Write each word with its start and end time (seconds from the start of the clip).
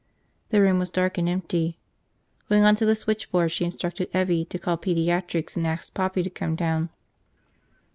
The 0.49 0.59
room 0.63 0.79
was 0.79 0.89
dark 0.89 1.19
and 1.19 1.29
empty. 1.29 1.77
Going 2.49 2.63
on 2.63 2.75
to 2.77 2.87
the 2.87 2.95
switchboard, 2.95 3.51
she 3.51 3.65
instructed 3.65 4.11
Evvie 4.13 4.49
to 4.49 4.57
call 4.57 4.75
pediatrics 4.75 5.55
and 5.55 5.67
ask 5.67 5.93
Poppy 5.93 6.23
to 6.23 6.29
come 6.31 6.55
down. 6.55 6.89